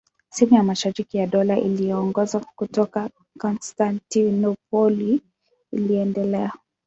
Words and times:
Sehemu 0.29 0.55
ya 0.55 0.63
mashariki 0.63 1.17
ya 1.17 1.27
Dola 1.27 1.59
iliyoongozwa 1.59 2.45
kutoka 2.55 3.09
Konstantinopoli 3.39 5.21
iliendelea. 5.71 6.51